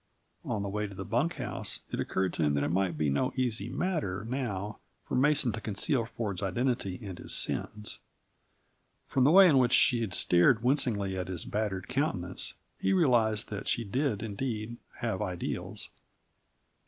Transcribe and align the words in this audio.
On 0.43 0.63
the 0.63 0.67
way 0.67 0.87
to 0.87 0.95
the 0.95 1.05
bunk 1.05 1.35
house 1.35 1.81
it 1.91 1.99
occurred 1.99 2.33
to 2.33 2.41
him 2.43 2.55
that 2.55 2.63
it 2.63 2.71
might 2.71 2.97
be 2.97 3.07
no 3.11 3.31
easy 3.35 3.69
matter, 3.69 4.25
now, 4.27 4.79
for 5.05 5.13
Mason 5.13 5.51
to 5.51 5.61
conceal 5.61 6.05
Ford's 6.07 6.41
identity 6.41 6.97
and 7.05 7.19
his 7.19 7.35
sins. 7.35 7.99
From 9.07 9.25
the 9.25 9.31
way 9.31 9.47
in 9.47 9.59
which 9.59 9.73
she 9.73 10.01
had 10.01 10.15
stared 10.15 10.63
wincingly 10.63 11.15
at 11.15 11.27
his 11.27 11.45
battered 11.45 11.87
countenance, 11.87 12.55
he 12.79 12.93
realized 12.93 13.49
that 13.49 13.67
she 13.67 13.83
did, 13.83 14.23
indeed, 14.23 14.77
have 15.01 15.21
ideals. 15.21 15.89